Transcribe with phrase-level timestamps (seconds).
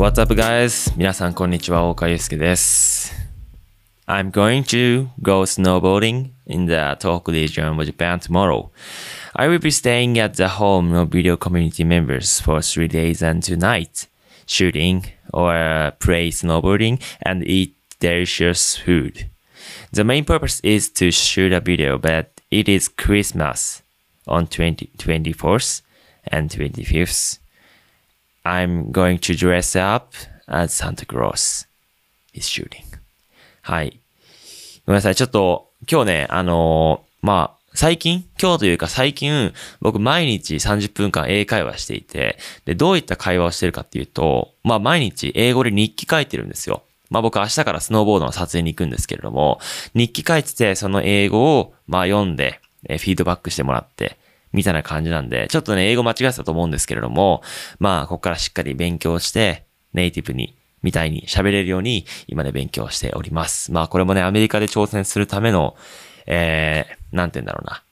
[0.00, 0.92] What's up, guys?
[0.96, 1.84] 皆さん、こんにちは。
[1.84, 3.14] 岡祐介です。
[4.06, 8.70] I'm going to go snowboarding in the Tohoku region of Japan tomorrow.
[9.34, 13.42] I will be staying at the home of video community members for three days and
[13.42, 14.06] two nights,
[14.46, 19.28] shooting or play snowboarding and eat delicious food.
[19.92, 23.82] The main purpose is to shoot a video, but it is Christmas
[24.26, 25.82] on 20, 24th
[26.28, 27.38] and 25th.
[28.43, 30.15] I'm going to dress up
[30.47, 31.67] as Santa Claus
[32.33, 32.83] is shooting.
[33.61, 33.99] はい。
[34.85, 35.15] ごめんなさい。
[35.15, 46.83] ちょっと、今日ね、あのーまあ、最近、今日というか最近、僕毎日30分間英会話していて、で、どういった会話をしてるかっていうと、まあ毎日英語で日記書いてるんですよ。
[47.09, 49.59] まあ僕明日からスノーボードの撮影に行くんですけれども、
[49.93, 54.17] 日記書いてて、その英語を、まあ読んで、えフィードバックしてもらって、
[54.53, 57.41] みたいな感じなんで、ちょっとね、英語間違えてたと思うんですけれども、
[57.79, 63.71] まあ、ここからしっかり勉強して、ネイティブに、みたいに喋れるように、今ね、勉強しております。
[63.71, 65.75] まあ、これもね、アメリカで挑戦するための、
[66.25, 67.83] えー、なんて言うんだろうな。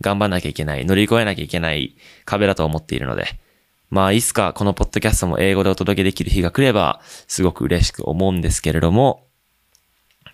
[0.00, 3.26] 頑張んなきゃいけない、乗り越えなきゃいけない壁だと思っているので、
[3.90, 9.26] まあ、いつかこのポッドキャストも英語でお届けできる日が来れば、すごく嬉しく思うんですけれども、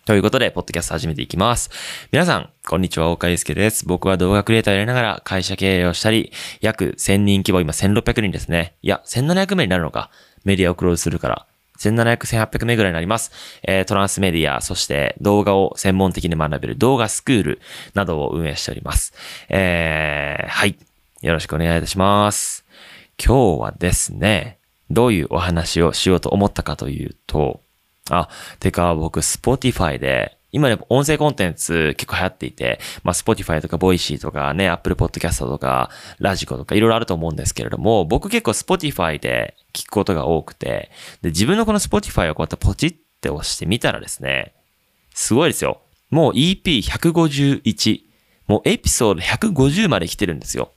[0.06, 1.68] ということで、ポッドキャスト始めていきます。
[2.12, 3.88] 皆さん、こんにちは、岡祐介です。
[3.88, 8.76] 僕は動画クリエイターをやりながら会社経営をしたり、約1000人規模、今1600人ですね。
[8.82, 10.10] いや、1700名になるのか。
[10.44, 11.46] メディアをクローズするから。
[11.80, 13.32] 1700、1800名ぐらいになります。
[13.64, 17.60] えートランスメディア、そして動画を専門的に学べる動画スクール
[17.94, 19.12] などを運営しております。
[19.48, 20.78] えー、はい。
[21.22, 22.64] よろしくお願いいたします。
[23.18, 27.60] 今日はですね、どういうお話をしようと思ったかというと、
[28.10, 28.28] あ、
[28.60, 40.90] てか僕、Spotify で、今ね、音声コンテンツ結構流行っていて、まあ、Spotify とか Voicy とかね、Apple Podcast とか、ラジコとかいろいろあると思うんですけれども、僕結構 Spotify で聞くことが多くて、
[41.20, 44.54] で、自分のこの Spotify をこうやってポチって押してみたらですね、
[45.14, 45.80] すごいですよ。
[46.10, 48.00] もう EP151。
[48.46, 50.70] もうエピソード150まで来てるんですよ。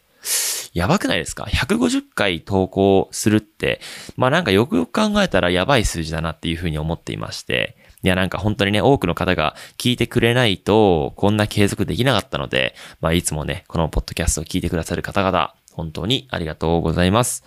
[0.79, 3.81] やばくないですか ?150 回投稿するって、
[4.15, 17.43] まあなんかよくよく考えたらやばい数字だなっていうふうに思っていまして、いやなんか本当にね、多くの方が聞いてくれないと、こんな継続できなかったので、まあいつもね、このポッドキャストを聞いてくださる方々、本当にありがとうございます。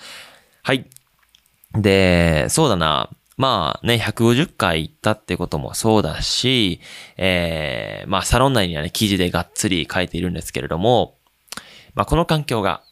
[0.63, 0.85] はい。
[1.75, 3.09] で、そうだな。
[3.39, 6.81] まあね、150回行ったってこともそうだし、
[7.17, 11.17] えー、まあサロン内にはね、記事でがっつり書いているんですけれども、
[11.95, 12.83] まあこの環境が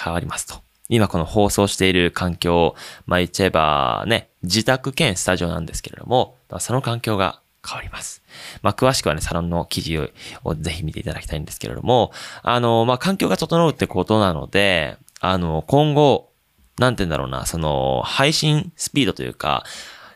[0.00, 0.62] 変わりますと。
[0.88, 2.74] 今この放送している環境、
[3.06, 8.22] まあ言っちゃえばね、自宅兼スタジオなんですけれども、その環境が変わります。
[8.62, 10.08] まあ詳しくはね、サロンの記事を
[10.44, 16.30] をぜひ見ていただきたいんですけれども、あの、まあ環境が整うってことなので、あの、今後、
[16.78, 19.64] なんて言うんだろうな、その、配信スピードというか、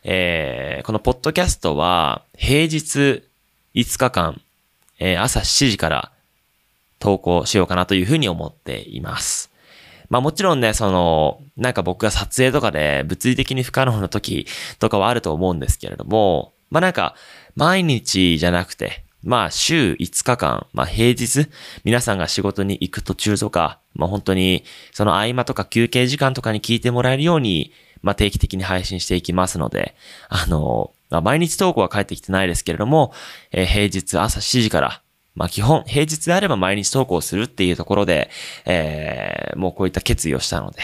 [0.03, 3.25] えー、このポッドキャストは、平日
[3.75, 4.41] 5日間、
[4.99, 6.13] えー朝7時から
[6.99, 9.51] 投稿しようかなというふうに思っています。
[10.09, 14.47] まあもちろんね、その、なんか僕が撮影とかで物理的に不可能な時
[14.79, 17.15] とかはあると思うんですけれども、まあなんか、
[17.55, 21.49] 毎日じゃなくて、まあ週5日間、まあ平日、
[21.85, 27.73] 皆さんが仕事に行く途中とか、まあ本当にその合間とか休憩時間とかに聞いてもらえるように、
[28.03, 29.97] まあ定期的に配信していきますので、
[30.29, 33.13] あの、まあ毎日投稿は返ってきてないですけれども、
[33.51, 35.03] えー平日朝7時から、
[35.37, 38.31] まあ基本、平日であれば毎日投稿するっていうところで、
[38.65, 40.81] えーもうこういった決意をしたので、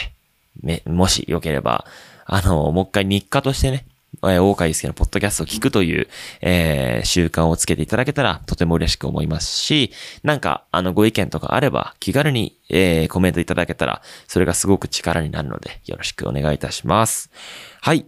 [0.63, 1.85] め、もしよければ、
[2.27, 3.87] あの、もう一回日課としてね、
[4.23, 6.07] えー、大川祐介のポッドキャストを聞くという、
[6.43, 9.91] えー習慣をつけていただけたらとても嬉しく思いますし、
[10.23, 17.31] なんか、あの、ご意見とかあれば、気軽に、えーコメントいただけたら、それがすごく力になるので、よろしくお願いいたします。
[17.81, 18.07] はい。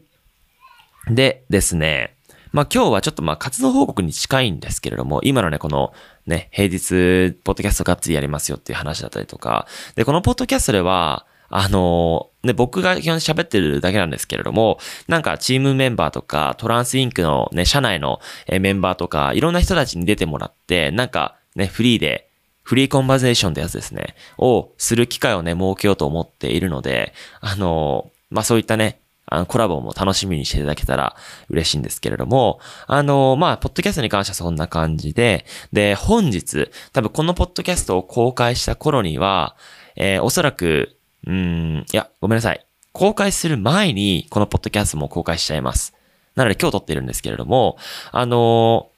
[1.08, 2.13] でですね、
[2.54, 5.92] まあ今日はちょっとまあ活動報告に近いんですけれども、今のね、この
[6.24, 9.66] ね、平日、ポッドキャストがっつりやりますよっていう話だったりとか、
[9.96, 14.78] で、このポッドキャストでは、あのね、僕が基本喋ってるだけなんですけれども、
[15.08, 22.28] なんかチームメンバーとか、トランスインクのね、社内のメンバーとか、いろんな人たちに出てもらって、なんかね、フリーで、
[22.62, 31.16] フリーコンバゼーションってやつですね、をする機会をね、設けようと思っているので、あのまあ、そういったね、あの、コラボも楽しみにしていただけたら
[31.48, 39.56] 嬉しいんですけれども、あの、まあ、ポッドキャストに関してはそんな感じで、で、本日、多分このポッドキャストを公開した頃には、
[39.96, 42.64] えーおそらく、うん、いや、ごめんなさい。
[42.92, 45.94] 公開する前に、このポッドキャストも公開しちゃいます。
[46.34, 47.76] なので今日撮ってるんですけれども、
[48.10, 48.88] あの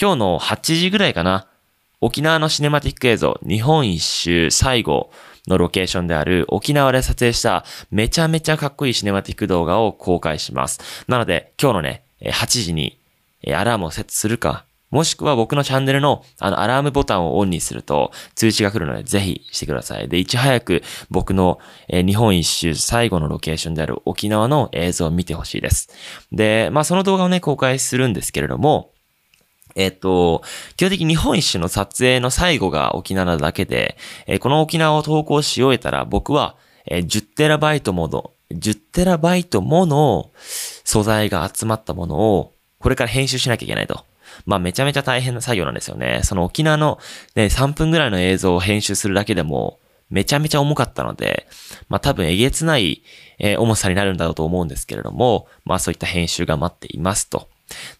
[0.00, 1.46] 今日の8時ぐらいかな、
[2.00, 5.10] 沖縄のシネマティック映像、日本一周最後
[5.48, 10.80] のロケーションである沖縄で撮影しためちゃめちゃかっこいいシネマティック動画を公開します。
[11.08, 12.98] なので、今日のね、8時に
[13.48, 20.08] アラームをセットするか、もしくは僕のチャンネルのあのアラームボタンをオンにすると通知が来るのでぜひしてください。
[20.08, 25.88] で、いち早く僕の、日本一周最後のロケーションである沖縄の映像を見てほしいです。
[26.30, 28.91] で、まあその動画をね、公開するんですけれども、
[29.74, 30.42] えっと、
[30.76, 33.96] 基本的に日本一周の撮影の最後が沖縄なだけで、
[34.26, 40.30] えこの沖縄を投稿し終えたら僕は、えー、10テラバイトもの、10テラバイトもの
[40.84, 42.52] 素材が集まったものを
[42.82, 44.04] これから編集しなきゃいけないと。
[44.44, 46.20] まあめちゃめちゃ大変な作業なんですよね。
[46.24, 46.98] その沖縄の
[47.36, 49.78] ね、3分ぐらいの映像を編集するだけでも、
[50.10, 51.46] めちゃめちゃ重かったので、
[51.88, 53.02] まあ多分えげつない、
[53.38, 57.48] え、重さになるんだろうと思うんですけれども、まあそういった編集が待っていますと。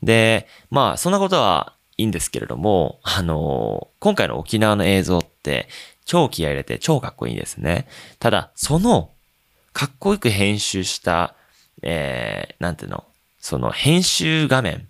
[0.03, 5.69] で、まあそんなことはいいんですけれども、あのー、今回の沖縄の映像って
[6.05, 7.87] 超気合入れて超かっこいいですね。
[8.19, 9.11] ただ、その
[9.73, 11.35] かっこよく編集した、
[11.83, 13.05] えー、なんていうの、
[13.39, 14.87] その編集画面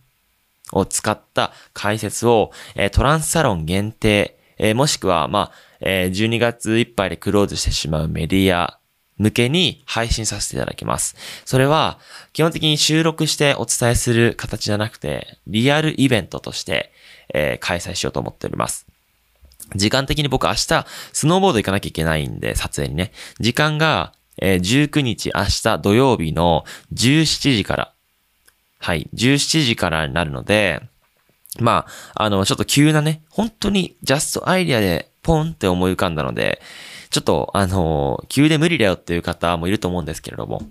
[0.72, 8.78] を使った解説を、えー、トランスサロン限定、えー、もしくは、まあ、えー、12月いっぱいでクローズしてしまうメディア
[9.18, 11.16] 向けに配信させていただきます。
[11.44, 11.98] それは、
[12.32, 16.92] 基本的に収録してお伝えする形じゃなくて、リアルイベントとして、
[17.34, 18.86] えー、開催しようと思っております。
[19.74, 23.12] 時間的に僕明日、スノーボード行かなきゃいけないんで、撮影にね。
[23.40, 27.92] 時間が、えー、19日明日土曜日の17時から
[28.82, 30.82] はい、17時からになるので、
[31.60, 36.60] まあ、あの、ちょっと急なね、本当にジャストアイディアでポンって思い浮かんだので、
[37.10, 40.62] ちょっと、あの、急で無理だよっていう方もいると思うんですけれども、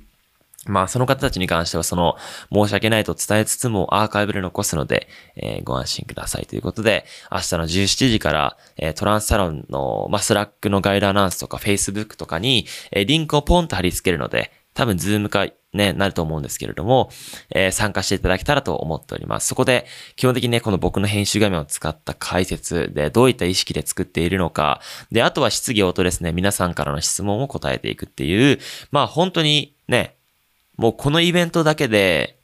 [0.66, 2.16] まあ、その方たちに関しては、その、
[2.52, 6.46] 申し訳ないと伝えつつもアーカイブで残すので、えー、ご安心ください。
[6.46, 17.10] ということで、明日の17時から、えー、トランスサロンの、まあ、 Slack のガイドアナウンスとか、Facebook とかに、えー、リンクをポンと貼り付けるので、多分、 Zoom かね、なると思うんですけれども、
[17.50, 19.48] えー、参加していただけたらと思っております。
[19.48, 19.86] そこで、
[20.16, 24.82] 基本的にね、この僕の編集画面を使った解説で、どういった意識で作っているのか、
[25.12, 28.60] で、あとは質疑応答ですね、皆さんからの質問を答えていくっていう、
[28.92, 30.16] まあ本当にね、
[30.78, 32.38] もうこのイベントだけで、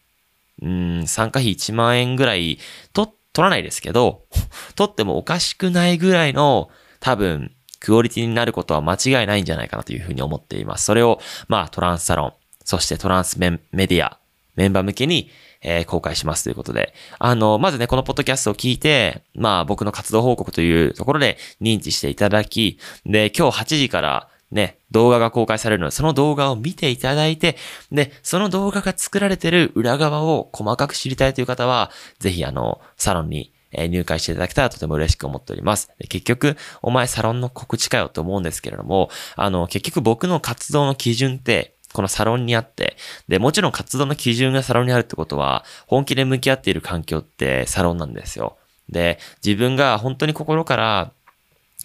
[0.61, 2.59] うん、参加費1万円ぐらい、
[2.93, 4.23] と、取らないですけど、
[4.75, 6.69] 取ってもおかしくないぐらいの、
[6.99, 10.85] 多分、クオリティになることは間違いないんじゃないかなというふうに思っています。
[10.85, 12.33] それを、まあ、トランスサロン、
[12.67, 14.17] そしてトランスメディア、
[14.57, 15.29] メンバー向けに、
[15.61, 16.93] えー、公開しますということで。
[17.17, 27.55] あの、まずね、このポッドキャストを聞いて、まあ僕の活動報告というところで認知していただき、で、今日8時からね、動画が公開されるので、その動画を見ていただいて、
[27.89, 35.89] で、その動画が作られてる裏側を細かく知りたいという方は、ぜひあの、サロンに入会していただけたらとても嬉しく思っております。
[36.09, 42.97] 結局、お前サロンの告知かよと思うんですけれども、あの、結局僕の活動の基準って、このサロンにあって、
[43.27, 48.57] で、もちろん活動の基準がサロンにあるってことは、本気で向き合っている環境ってサロンなんですよ。
[48.89, 51.11] で、自分が本当に心から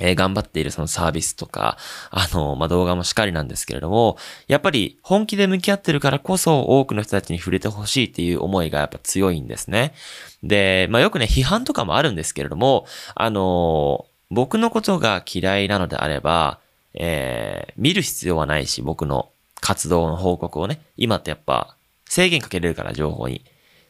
[0.00, 1.76] えー、頑張っているそのサービスとか、
[2.10, 4.16] あの、まあ、動画もしっかりなんですけれども、
[4.48, 9.92] やっぱり本気で向き合ってるからこそ多くの人たちに触れてほしいっていう思いがやっぱ強いんですね。
[10.42, 16.58] で、まあ、よくね、批判とかもあるんですけれども、あの僕のことが嫌いなのであれば、
[16.94, 19.31] えー、見る必要はないし、僕の
[19.62, 23.42] 活動の報告をね、今ってやっぱ制限かけれるから情報に。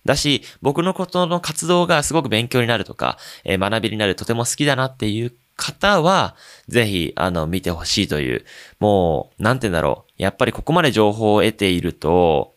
[0.05, 6.37] だし、僕のことの活動がすごく勉強になるとか、えー、学びになる、とても好きだなっていう方は、
[6.69, 8.45] ぜひ、あの、見てほしいという、
[8.81, 10.23] もう、なんて言うんだろう。
[10.23, 12.55] やっぱりここまで情報を得ていると、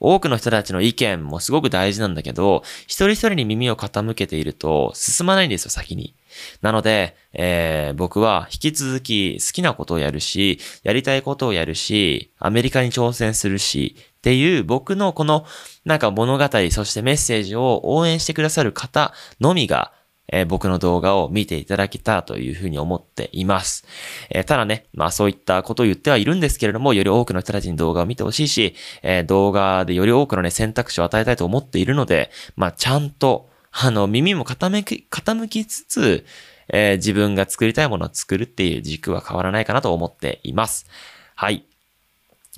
[0.00, 6.14] 多くの人たちの意見もすごく大事なんだけど、一人一人に耳を傾けていると進まないんですよ、先に。
[6.62, 15.44] なので、えー、僕は引き続き好きなことをやるし、やりたいことをやるし、アメリカに挑戦するし、っていう僕のこの
[15.84, 19.92] なんか物語、そしてメッセージを応援してくださる方のみが
[20.32, 23.86] えー、僕の動画を見ていただけたというふうに思っています。
[24.30, 36.24] えー、ただね、まあそういったことを言ってはいるんですけれども、より多くの人たちに動画を見てほしいし、えー、動画でより多くのね、選択肢を与えたいと思っているので、まあちゃんと、あの、耳も傾き、傾きつつ、
[36.68, 40.86] えー、自分が作りたいものを作るっていう軸は変わらないかなと思っています。
[41.34, 41.64] はい。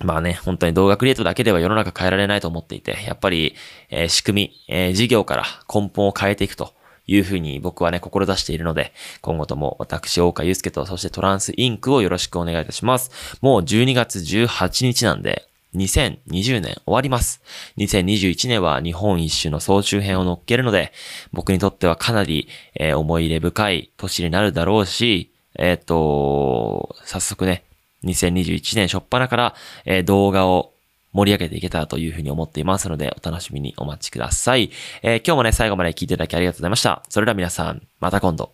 [0.05, 3.55] まあね、本当に動画クリエイトだけでは世の中変えられないと思っていて、やっぱり、
[3.89, 6.75] えー、仕組み、えー、事業から根本を変えていくと
[7.07, 8.93] いうふうに僕はね、志しているので、
[9.23, 13.39] 今後とも私、大岡祐介と、そしてトランスインクをよろしくお願いいたします。
[13.41, 17.43] もう12月18日なんで、2020年終わります。
[17.79, 20.93] 2021年は日本一周の総集編を乗っけるので、
[21.33, 27.65] 僕にとってはかなり、えー、思い入れ深い年になるだろうし、えっ、ー、と、早速ね、
[28.05, 29.55] 2021年初っ端から、
[29.85, 30.73] えー動画を
[31.13, 34.71] 盛り上げていけたらというふうに思っていますので、お楽しみにお待ちください。
[35.03, 37.03] え今日もね、最後まで聞いていただきありがとうございました。
[37.09, 38.53] それでは皆さん、また今度。